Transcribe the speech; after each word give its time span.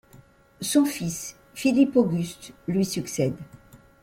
Son 0.61 0.83
fils, 0.85 1.35
Philippe 1.53 1.95
Auguste, 1.95 2.53
lui 2.67 2.85
succède. 2.85 3.35